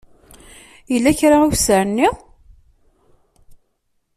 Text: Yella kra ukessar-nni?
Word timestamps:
Yella 0.91 1.17
kra 1.19 1.37
ukessar-nni? 1.47 2.09